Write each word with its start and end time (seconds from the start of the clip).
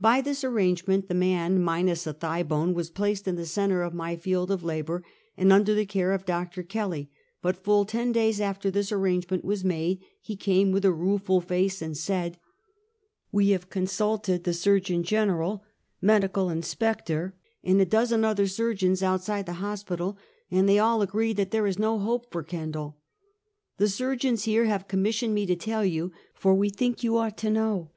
By 0.00 0.20
this 0.20 0.44
arrangement 0.44 1.08
the 1.08 1.14
man 1.14 1.60
minus 1.60 2.06
a 2.06 2.12
thigh 2.12 2.44
bone 2.44 2.72
was 2.72 2.88
placed 2.88 3.26
in 3.26 3.34
the 3.34 3.44
center 3.44 3.82
of 3.82 3.92
my 3.92 4.14
field 4.14 4.52
of 4.52 4.62
labor, 4.62 5.02
and 5.36 5.52
under 5.52 5.74
the 5.74 5.84
care 5.84 6.12
of 6.12 6.24
Dr. 6.24 6.62
Kelly; 6.62 7.10
but 7.42 7.56
full 7.56 7.84
ten 7.84 8.12
days 8.12 8.40
after 8.40 8.70
this 8.70 8.92
arrangement 8.92 9.44
was 9.44 9.64
made, 9.64 9.98
he 10.20 10.36
came 10.36 10.70
with 10.70 10.84
a 10.84 10.92
rueful 10.92 11.40
face 11.40 11.82
and 11.82 11.96
said:" 11.96 12.38
"We 13.32 13.48
have 13.50 13.68
consulted 13.68 14.44
the 14.44 14.54
Surgeon 14.54 15.02
General, 15.02 15.64
Medical 16.00 16.48
Inspector, 16.48 17.34
and 17.64 17.80
a 17.80 17.84
dozen 17.84 18.24
other 18.24 18.46
surgeons 18.46 19.02
outside 19.02 19.46
the 19.46 19.54
hos 19.54 19.82
pital, 19.82 20.16
and 20.48 20.68
they 20.68 20.78
all 20.78 21.02
agree 21.02 21.32
that 21.32 21.50
there 21.50 21.66
is 21.66 21.76
no 21.76 21.98
hope 21.98 22.30
for 22.30 22.44
Ken 22.44 22.70
dall. 22.70 23.00
The 23.78 23.88
surgeons 23.88 24.44
here 24.44 24.66
have 24.66 24.86
commissioned 24.86 25.34
me 25.34 25.44
to 25.44 25.56
tell 25.56 25.84
you, 25.84 26.12
for 26.34 26.54
we 26.54 26.68
think 26.70 27.02
yon 27.02 27.16
ought 27.16 27.36
to 27.38 27.50
know. 27.50 27.90